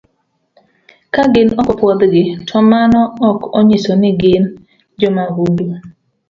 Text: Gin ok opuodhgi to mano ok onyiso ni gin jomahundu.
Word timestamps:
Gin 1.33 1.49
ok 1.59 1.67
opuodhgi 1.73 2.23
to 2.47 2.57
mano 2.71 3.01
ok 3.29 3.37
onyiso 3.57 3.93
ni 4.01 4.09
gin 4.21 4.43
jomahundu. 4.99 5.65